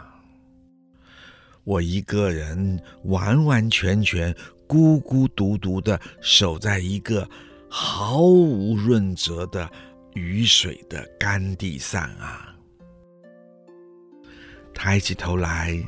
[1.70, 4.34] 我一个人完完全全、
[4.66, 7.28] 孤孤独独的守在一个
[7.68, 9.70] 毫无润泽的
[10.14, 12.56] 雨水的干地上啊！
[14.74, 15.80] 抬起头来，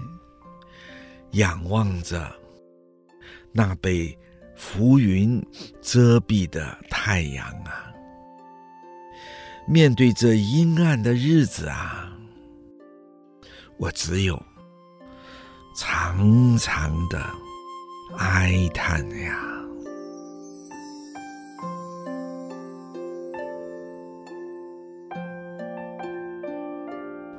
[1.33, 2.33] 仰望着
[3.51, 4.17] 那被
[4.55, 5.45] 浮云
[5.81, 7.93] 遮蔽的太阳啊！
[9.67, 12.17] 面对这阴暗的日子啊，
[13.79, 14.41] 我只有
[15.75, 17.19] 长长的
[18.19, 19.39] 哀叹呀。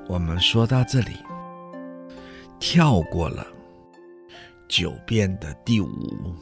[0.08, 1.18] 我们说到这里，
[2.60, 3.46] 跳过了
[4.68, 6.36] 九遍的第五、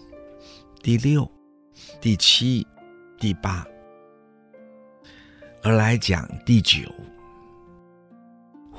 [0.82, 1.30] 第六、
[1.99, 2.65] 第七、
[3.17, 3.65] 第八。
[5.63, 6.80] 而来讲第九，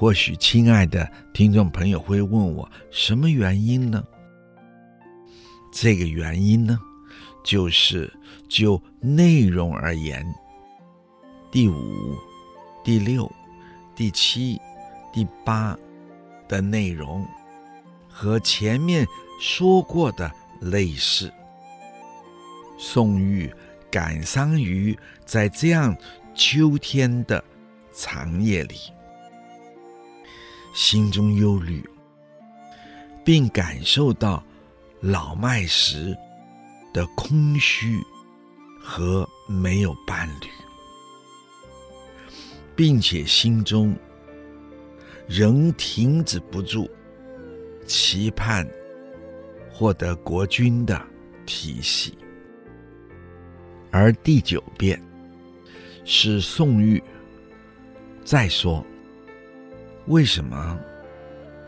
[0.03, 4.03] 或许亲爱的听众朋友会问我什么原因呢？
[5.73, 6.77] 这个原因呢，
[7.45, 8.13] 就是
[8.49, 10.27] 就内容而言，
[11.53, 12.19] 第五、
[12.83, 13.31] 第六、
[13.95, 14.61] 第七、
[15.13, 15.79] 第八
[16.49, 17.25] 的内容
[18.09, 19.07] 和前面
[19.41, 20.29] 说过的
[20.61, 21.33] 类似。
[22.77, 23.49] 宋玉
[23.89, 25.97] 感伤于在这样。
[26.35, 27.45] 秋天的
[27.95, 28.75] 长夜里，
[30.73, 31.85] 心中忧虑，
[33.25, 34.43] 并感受到
[35.01, 36.17] 老迈时
[36.93, 38.01] 的空虚
[38.81, 40.49] 和没有伴侣，
[42.75, 43.97] 并且心中
[45.29, 46.91] 仍停止不住
[47.87, 48.69] 期盼
[49.71, 51.01] 获得国君的
[51.47, 52.13] 提携，
[53.91, 55.01] 而第九遍。
[56.05, 57.01] 是宋玉
[58.25, 58.85] 再说，
[60.07, 60.79] 为什么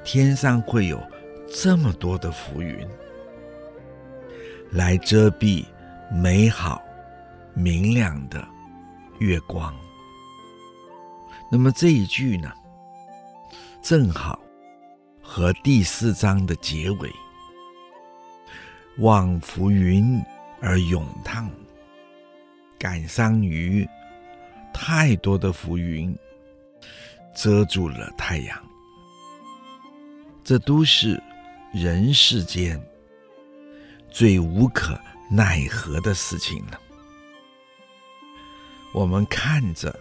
[0.04, 1.00] 天上会有
[1.48, 2.86] 这么多的浮云
[4.72, 5.64] 来遮蔽
[6.12, 6.82] 美好
[7.54, 8.46] 明亮的
[9.20, 9.72] 月光？
[11.48, 12.52] 那么这一句呢，
[13.80, 14.40] 正好
[15.22, 17.08] 和第四章的结尾
[18.98, 20.20] “望浮云
[20.60, 21.48] 而咏叹，
[22.76, 23.88] 感伤于”
[24.74, 26.16] 太多的浮云
[27.34, 28.58] 遮住了太阳，
[30.44, 31.20] 这都是
[31.72, 32.80] 人世间
[34.10, 36.80] 最无可奈何的事情了。
[38.92, 39.98] 我们看着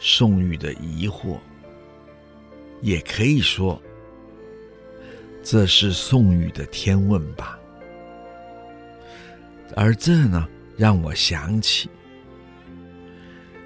[0.00, 1.38] 宋玉的疑惑，
[2.80, 3.80] 也可以说，
[5.44, 7.56] 这是宋玉的天问吧。
[9.76, 11.88] 而这呢，让我想起，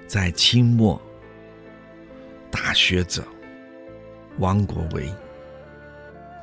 [0.07, 1.01] 在清末
[2.57, 3.23] 大学者
[4.39, 5.07] 王国维。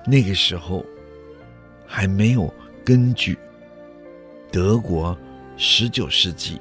[0.06, 0.86] 那个时候
[1.84, 2.52] 还没有
[2.84, 3.36] 根据
[4.52, 5.18] 德国
[5.56, 6.60] 十九世纪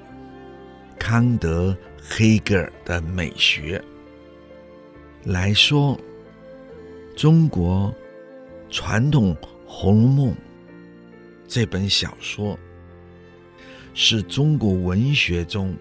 [0.97, 3.79] 康德、黑格尔的美学
[5.23, 5.99] 来说，
[7.15, 7.93] 中国
[8.71, 9.35] 传统
[9.67, 10.31] 《红楼梦》
[11.47, 12.57] 这本小说
[13.93, 15.75] 是中国文学中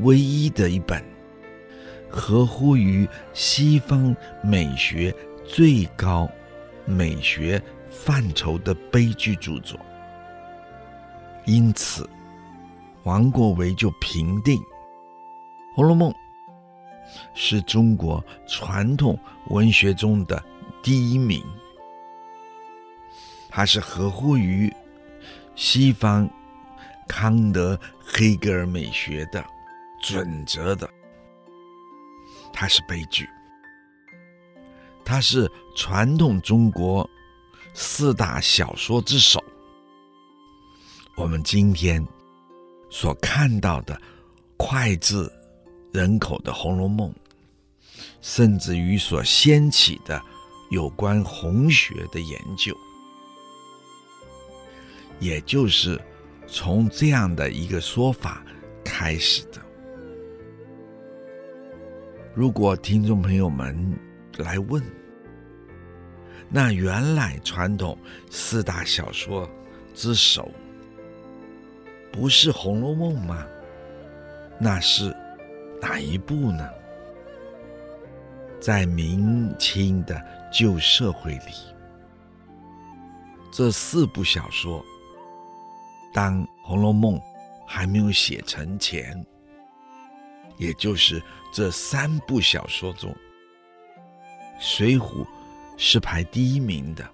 [0.00, 1.00] 唯一的一本
[2.14, 5.14] 合乎于西方美学。
[5.46, 6.26] 最高
[6.86, 9.78] 美学范畴的悲剧著作，
[11.44, 12.08] 因此，
[13.02, 14.56] 王国维就评定
[15.74, 16.10] 《红楼梦》
[17.34, 19.18] 是中国传统
[19.50, 20.42] 文学中的
[20.82, 21.44] 第一名，
[23.50, 24.72] 它是合乎于
[25.54, 26.26] 西方
[27.06, 29.44] 康德、黑格尔美学的
[30.00, 30.88] 准则的，
[32.54, 33.28] 它是悲剧。
[35.04, 37.08] 它是传统中国
[37.74, 39.42] 四大小说之首。
[41.16, 42.02] 我们今天
[42.88, 44.00] 所看到的
[44.56, 45.30] 脍炙
[45.92, 47.10] 人口的《红楼梦》，
[48.22, 50.20] 甚至于所掀起的
[50.70, 52.74] 有关红学的研究，
[55.20, 56.00] 也就是
[56.46, 58.42] 从这样的一个说法
[58.84, 59.63] 开始的。
[62.34, 63.96] 如果听众朋友们，
[64.38, 64.82] 来问，
[66.48, 67.96] 那原来传统
[68.28, 69.48] 四大小说
[69.94, 70.50] 之首
[72.10, 73.46] 不是《红楼梦》吗？
[74.58, 75.14] 那是
[75.80, 76.68] 哪一部呢？
[78.60, 80.20] 在明清的
[80.52, 81.52] 旧社会里，
[83.52, 84.84] 这四部小说，
[86.12, 87.16] 当《红楼梦》
[87.64, 89.24] 还没有写成前，
[90.56, 91.22] 也就是
[91.54, 93.12] 这三部小说中。
[94.58, 95.22] 《水浒》
[95.76, 97.08] 是排第一名的，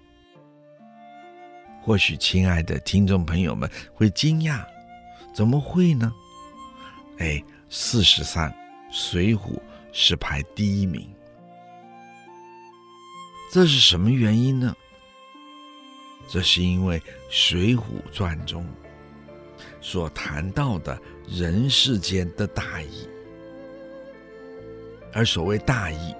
[1.82, 4.64] 或许亲爱的听众朋友们会惊讶，
[5.34, 6.10] 怎么会呢？
[7.18, 8.48] 哎，事实上，
[8.90, 9.56] 《水浒》
[9.92, 11.06] 是排第一名，
[13.52, 14.74] 这是什么原因呢？
[16.26, 16.98] 这是因为
[17.28, 18.66] 《水浒传》中
[19.82, 20.98] 所谈到的
[21.28, 23.06] 人世间的大义，
[25.12, 26.14] 而所谓大义。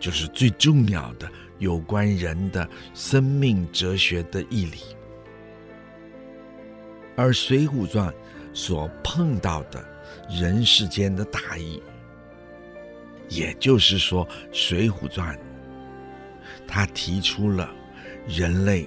[0.00, 1.26] 就是最重要的
[1.60, 4.78] 有关人的生命哲学的义理，
[7.16, 8.08] 而《水浒传》
[8.52, 9.82] 所碰到的
[10.28, 11.82] 人世间的大义，
[13.30, 15.34] 也就是说，《水浒传》
[16.66, 17.72] 他提出了
[18.28, 18.86] 人类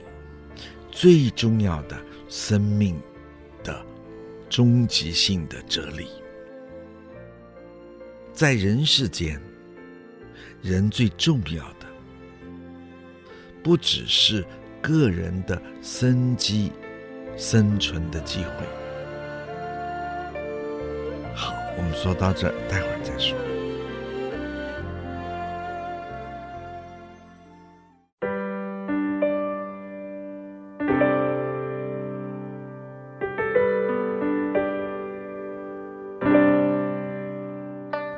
[0.91, 1.97] 最重要的
[2.29, 3.01] 生命
[3.63, 3.83] 的
[4.49, 6.07] 终极性的哲理，
[8.37, 9.41] 在人世间。
[10.61, 11.87] 人最重要的，
[13.63, 14.45] 不只是
[14.79, 16.71] 个人的生机、
[17.35, 18.51] 生存的机会。
[21.33, 23.35] 好，我们说到这，待会儿再说。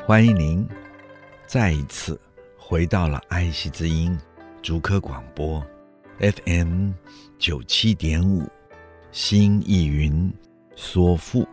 [0.09, 0.67] 欢迎您
[1.45, 2.19] 再一次。
[2.57, 4.17] 回到了爱惜之音
[4.59, 5.63] 竹科广播
[6.17, 6.93] FM
[7.37, 8.49] 九七点五，
[9.11, 10.33] 新意云
[10.75, 11.47] 说富。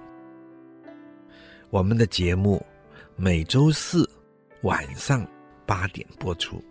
[1.69, 2.65] 我们的节目
[3.15, 4.09] 每周四
[4.63, 5.29] 晚上
[5.67, 6.65] 八点播出，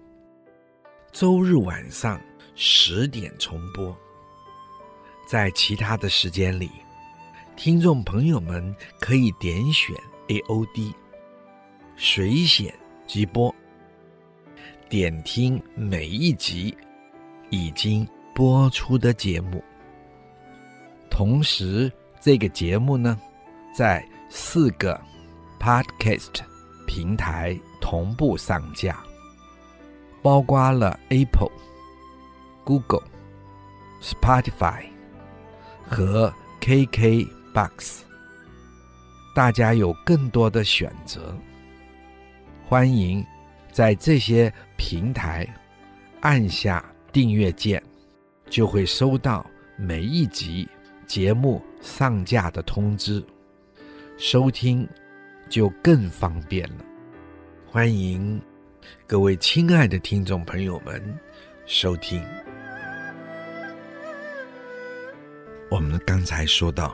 [1.11, 2.19] 周日晚上
[2.55, 3.95] 十点重播。
[5.27, 6.71] 在其他的时间里，
[7.55, 9.95] 听众朋友们可以点选
[10.29, 10.91] AOD
[11.95, 12.73] 随选
[13.07, 13.53] 即播。
[14.87, 16.75] 点听每一集
[17.49, 19.63] 已经播出的节目，
[21.09, 23.19] 同时这个节目呢，
[23.75, 24.99] 在四个
[25.59, 26.41] Podcast
[26.85, 29.03] 平台同步上架，
[30.21, 31.51] 包括了 Apple、
[32.63, 33.03] Google、
[34.01, 34.85] Spotify
[35.89, 36.31] 和
[36.61, 38.01] KKBox，
[39.33, 41.35] 大家有更多的选择，
[42.68, 43.26] 欢迎。
[43.72, 45.45] 在这些平台
[46.22, 47.84] 按下订阅键，
[48.49, 49.45] 就会收到
[49.76, 50.66] 每一集
[51.05, 53.22] 节目上架的通知，
[54.18, 54.88] 收听
[55.49, 56.86] 就更方便了。
[57.68, 58.41] 欢迎
[59.05, 61.20] 各位亲爱的听众朋友们
[61.66, 62.24] 收听。
[65.70, 66.88] 我们刚才说到，《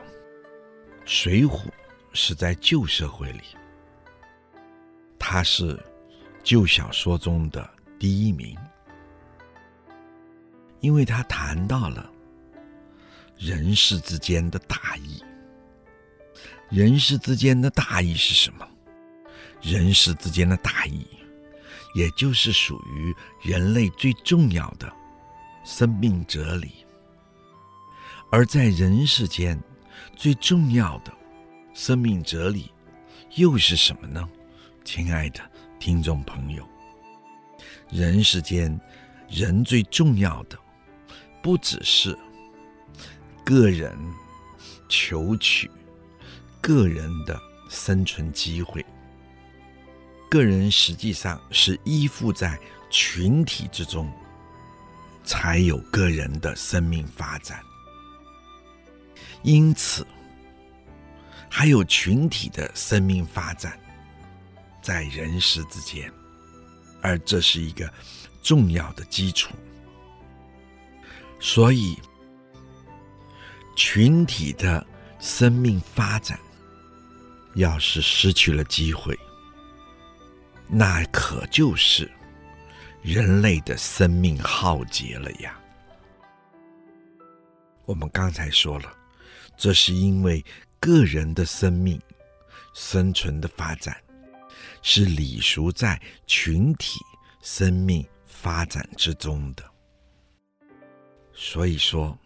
[1.04, 1.48] 水浒》
[2.12, 3.42] 是在旧社会里，
[5.24, 5.78] 他是
[6.42, 8.58] 旧小说中的第一名，
[10.80, 12.10] 因为他谈到了
[13.38, 15.22] 人世之间的大义。
[16.70, 18.68] 人世之间的大义是什么？
[19.62, 21.06] 人世之间的大义，
[21.94, 23.14] 也就是属于
[23.48, 24.92] 人类最重要的
[25.64, 26.84] 生命哲理。
[28.32, 29.56] 而在人世间，
[30.16, 31.12] 最重要的
[31.74, 32.72] 生命哲理
[33.36, 34.28] 又是什么呢？
[34.84, 35.40] 亲爱的
[35.78, 36.66] 听众朋友，
[37.90, 38.78] 人世间
[39.28, 40.58] 人最重要的，
[41.42, 42.16] 不只是
[43.44, 43.96] 个人
[44.88, 45.70] 求取
[46.60, 48.84] 个人的生存机会，
[50.28, 52.58] 个人实际上是依附在
[52.90, 54.10] 群体之中，
[55.24, 57.60] 才有个人的生命发展。
[59.42, 60.06] 因此，
[61.48, 63.78] 还有群体的生命发展
[64.82, 66.12] 在人世之间，
[67.00, 67.90] 而这是一个
[68.42, 69.54] 重要的基础。
[71.40, 71.96] 所以，
[73.76, 74.86] 群体的
[75.18, 76.38] 生命发展
[77.54, 79.18] 要是失去了机会，
[80.68, 82.10] 那可就是
[83.00, 85.58] 人类的生命浩劫了呀。
[87.86, 88.98] 我们刚才说了。
[89.54, 90.44] 这是因为
[90.80, 92.00] 个人的生命
[92.74, 93.96] 生存的发展
[94.82, 96.98] 是礼俗在群体
[97.40, 99.64] 生命发展之中的，
[101.32, 102.18] 所以说，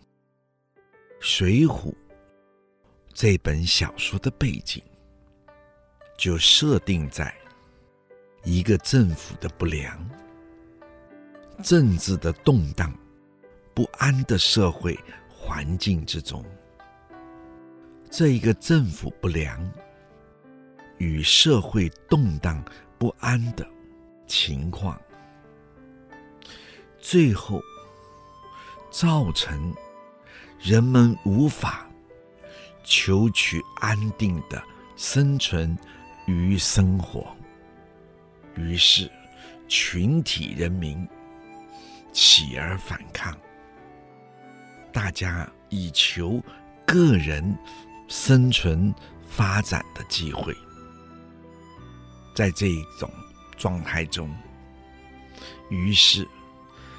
[1.20, 1.92] 《水浒》
[3.12, 4.82] 这本小说的背景
[6.18, 7.34] 就设定在
[8.42, 10.10] 一个政府的不良、
[11.62, 12.92] 政治的动荡、
[13.74, 14.98] 不安的社会
[15.28, 16.44] 环境之中。
[18.10, 19.60] 这一个政府不良
[20.98, 22.64] 与社会动荡
[22.98, 23.66] 不安的
[24.26, 25.00] 情况，
[26.98, 27.60] 最后
[28.90, 29.74] 造成
[30.58, 31.88] 人们无法
[32.84, 34.62] 求取安定的
[34.96, 35.76] 生存
[36.26, 37.26] 与生活，
[38.56, 39.10] 于是
[39.68, 41.06] 群体人民
[42.12, 43.36] 起而反抗，
[44.92, 46.42] 大家以求
[46.86, 47.56] 个人。
[48.08, 48.94] 生存
[49.28, 50.56] 发展的机会，
[52.36, 53.10] 在这一种
[53.56, 54.30] 状态中，
[55.70, 56.28] 于是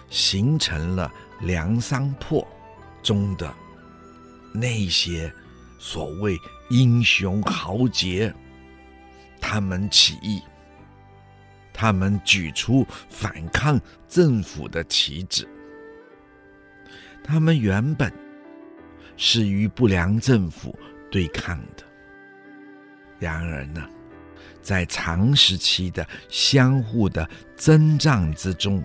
[0.10, 1.10] 形成了
[1.42, 2.46] 梁山泊
[3.04, 3.54] 中的
[4.52, 5.32] 那些
[5.78, 6.36] 所谓
[6.72, 8.34] 英雄豪杰，
[9.40, 10.42] 他们起义，
[11.72, 13.80] 他们举出反抗
[14.10, 15.48] 政府的旗帜，
[17.24, 18.12] 他们原本
[19.16, 20.78] 是与不良政府。
[21.10, 21.86] 对抗的。
[23.18, 23.90] 然而呢，
[24.68, 28.84] 在长时期的相互的征战之中，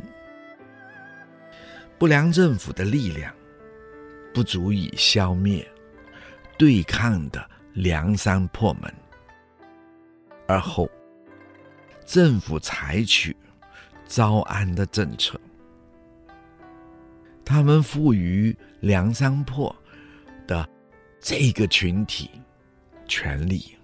[1.99, 3.35] 不良政府的力量
[4.33, 5.69] 不足以消灭
[6.57, 8.95] 对抗的梁山泊门，
[10.47, 10.89] 而后
[12.07, 13.37] 政府采取
[14.07, 15.37] 招安的政策，
[17.45, 19.75] 他们赋予梁山泊
[20.47, 20.65] 的。
[21.25, 22.29] 这个群体，
[23.07, 23.77] 权力、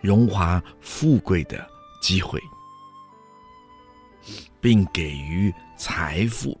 [0.00, 1.68] 荣华富贵的
[2.00, 2.40] 机会，
[4.60, 6.58] 并给予财富、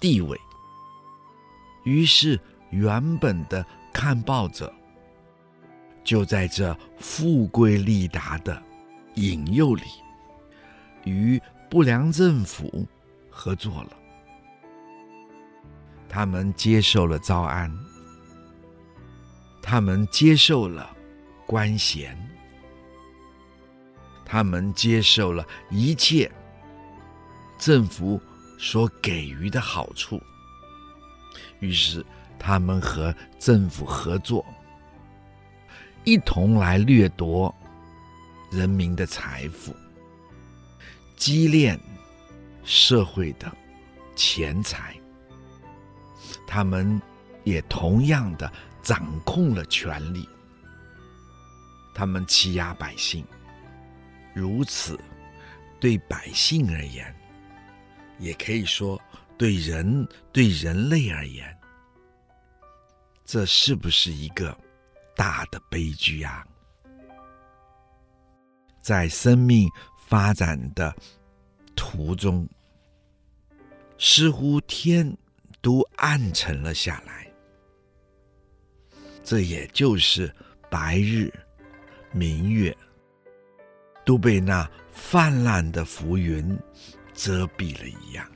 [0.00, 0.38] 地位。
[1.84, 2.38] 于是，
[2.70, 4.72] 原本的看报者
[6.04, 8.62] 就在这富贵利达的
[9.14, 9.84] 引诱里，
[11.04, 12.86] 与不良政府
[13.30, 13.96] 合作了。
[16.08, 17.72] 他们接受了招安。
[19.62, 20.94] 他们接受了
[21.46, 22.18] 官衔，
[24.32, 26.32] 他们接受了一切
[27.58, 28.18] 政府
[28.58, 30.18] 所给予的好处，
[31.60, 32.02] 于是
[32.38, 34.42] 他们和政府合作，
[36.04, 37.54] 一同来掠夺
[38.50, 39.76] 人民的财富，
[41.14, 41.78] 积敛
[42.64, 43.54] 社会的
[44.16, 44.96] 钱财。
[46.46, 46.98] 他们
[47.44, 48.50] 也同样的。
[48.82, 50.28] 掌控了权力，
[51.94, 53.24] 他们欺压百姓，
[54.34, 54.98] 如此
[55.80, 57.14] 对百姓而言，
[58.18, 59.00] 也可以说
[59.36, 61.56] 对人、对人类而言，
[63.24, 64.56] 这是不是一个
[65.16, 66.46] 大的悲剧啊？
[68.80, 69.68] 在生命
[70.06, 70.94] 发展的
[71.76, 72.48] 途中，
[73.98, 75.16] 似乎天
[75.60, 77.32] 都暗沉了下来，
[79.22, 80.34] 这也就是
[80.70, 81.32] 白日、
[82.12, 82.76] 明月
[84.04, 86.58] 都被那泛滥的浮云
[87.14, 88.26] 遮蔽了一样，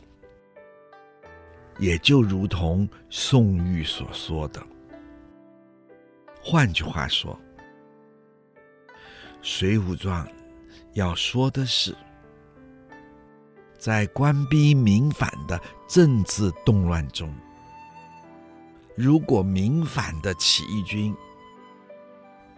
[1.78, 4.64] 也就如同宋玉所说的。
[6.42, 7.38] 换句话说，
[9.42, 10.24] 《水浒传》
[10.92, 11.94] 要说的是，
[13.78, 17.34] 在官逼民反的政治动乱中，
[18.94, 21.14] 如果民反的起义军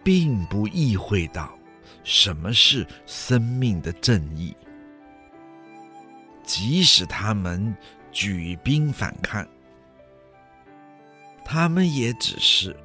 [0.03, 1.58] 并不意会到
[2.03, 4.55] 什么是生命的正义，
[6.43, 7.75] 即使他们
[8.11, 9.47] 举兵反抗，
[11.45, 12.75] 他们也只是。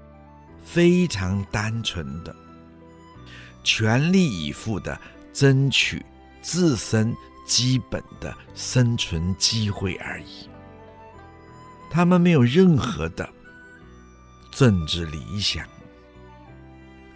[0.67, 2.35] 非常单纯的，
[3.63, 4.99] 全力以赴的
[5.31, 6.05] 争取
[6.41, 7.15] 自身
[7.47, 10.49] 基本的生存机会而已。
[11.91, 13.29] 他们没有任何的
[14.51, 15.69] 政治理想，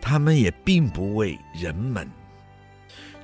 [0.01, 2.11] 他们也并不为人们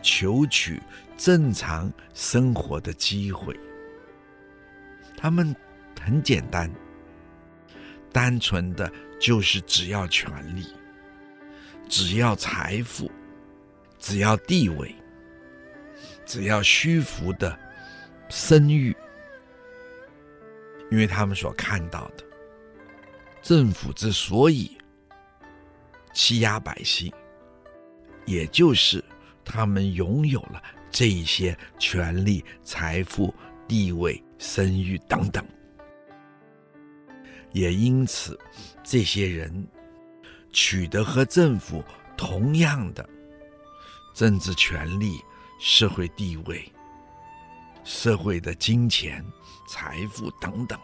[0.02, 0.80] 求取
[1.16, 3.58] 正常生活的机会。
[5.16, 5.54] 他们
[6.00, 6.70] 很简单，
[8.12, 8.90] 单纯的。
[9.20, 10.66] 就是只要权力，
[11.88, 13.10] 只要财富，
[13.98, 14.94] 只要地位，
[16.26, 17.58] 只要虚浮的
[18.28, 18.94] 声誉，
[20.90, 22.24] 因为他们所看到的，
[23.40, 24.76] 政府之所以
[26.14, 27.12] 欺压百姓，
[28.24, 29.04] 也就是
[29.44, 33.34] 他们拥有了这一些权力、财富、
[33.68, 35.44] 地位、声誉等等。
[37.52, 38.38] 也因此，
[38.82, 39.66] 这些人
[40.52, 41.84] 取得和政府
[42.16, 43.08] 同样的
[44.14, 45.20] 政治权利、
[45.60, 46.72] 社会地位、
[47.84, 49.24] 社会的金钱、
[49.68, 50.78] 财富等等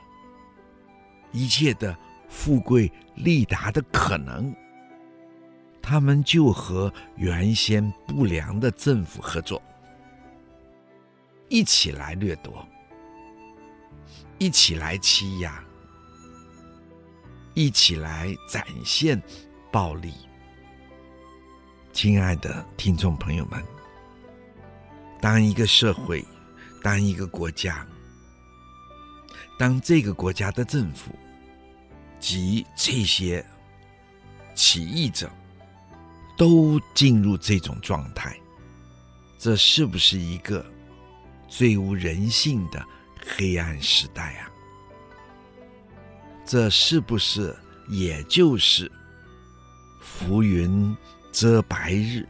[1.32, 1.96] 一切的
[2.28, 4.54] 富贵利达的可能，
[5.82, 9.60] 他们就和原先不良的政府合作，
[11.48, 12.66] 一起来掠夺，
[14.38, 15.62] 一起来欺压。
[17.52, 19.20] 一起来展现
[19.72, 20.14] 暴力，
[21.92, 23.62] 亲爱的听众朋友们，
[25.20, 26.24] 当一个社会，
[26.80, 27.84] 当一个国家，
[29.58, 31.10] 当这个国家的政府
[32.20, 33.44] 及这些
[34.54, 35.28] 起义者
[36.40, 38.34] 都进入这种状态，
[39.38, 40.64] 这是不是一个
[41.46, 42.82] 最无人性的
[43.36, 44.50] 黑暗时代啊？
[46.46, 47.54] 这是不是
[47.90, 48.90] 也就是
[50.00, 50.96] 浮云
[51.30, 52.26] 遮白日，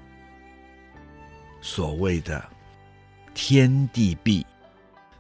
[1.61, 2.45] 所谓的
[3.33, 4.45] 天地闭，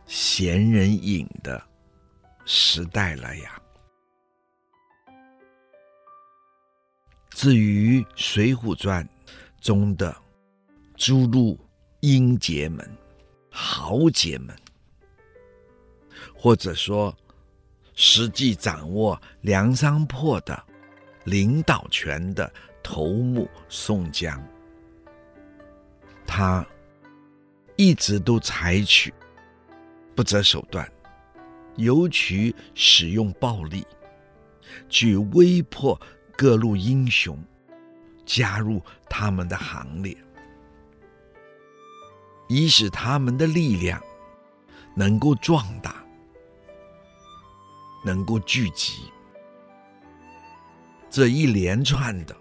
[0.08, 1.62] 闲人隐的
[2.44, 3.59] 时代了呀？
[7.40, 9.02] 至于《水浒传》
[9.62, 10.14] 中的
[10.94, 11.58] 诸路
[12.00, 12.86] 英杰们、
[13.50, 14.54] 豪杰们，
[16.34, 17.16] 或者说，
[17.94, 20.62] 实际掌握梁山泊的
[21.24, 24.38] 领导权的头目宋江，
[26.26, 26.62] 他
[27.74, 29.14] 一直都采取
[30.14, 30.86] 不择手段，
[31.76, 33.82] 尤其使用暴力，
[34.90, 35.98] 去威迫
[36.40, 37.38] 各路英雄
[38.24, 38.80] 加入
[39.10, 40.16] 他们的行列，
[42.48, 44.02] 以使他们的力量
[44.94, 46.02] 能够壮大。
[48.02, 49.12] 能够聚集
[51.10, 52.34] 这一连串的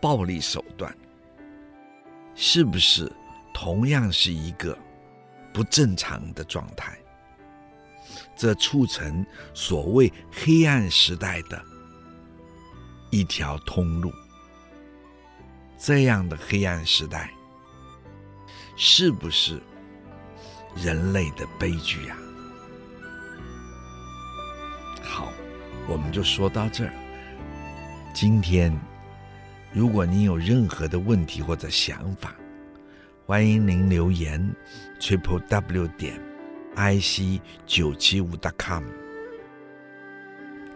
[0.00, 0.96] 暴力手段，
[2.36, 3.10] 是不是
[3.52, 4.78] 同样是一个
[5.52, 6.96] 不正常的状态？
[8.36, 11.60] 这促成所谓黑暗时代的
[13.10, 14.12] 一条通路。
[15.76, 17.30] 这样的黑暗时代，
[18.76, 19.60] 是不是
[20.76, 22.16] 人类的悲剧呀？
[25.02, 25.32] 好
[25.88, 26.92] 我们就说到这儿。
[28.12, 28.78] 今天，
[29.72, 32.34] 如果您有任何的问题或者想法，
[33.26, 34.54] 欢迎您留言
[35.00, 36.20] triple w 点
[36.76, 38.84] i c 九七五 dot com。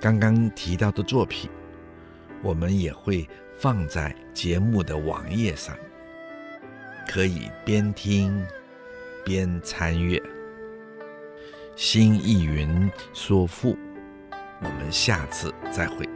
[0.01, 1.51] 刚刚提到的作品，
[2.45, 3.27] 我们也会
[3.57, 5.75] 放在节目的网页上，
[7.09, 8.47] 可以边听
[9.25, 10.23] 边参阅。
[11.75, 13.75] 新意云说赋，
[14.61, 16.07] 我们下次再会。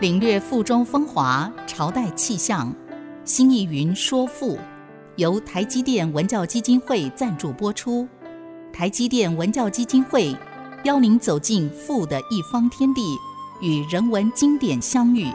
[0.00, 2.74] 领略赋中风华，朝代气象。
[3.24, 4.58] 新意云说赋，
[5.14, 8.08] 由台积电文教基金会赞助播出。
[8.72, 10.34] 台积电文教基金会
[10.84, 13.18] 邀您走进富的一方天地，
[13.60, 15.30] 与人文经典相遇。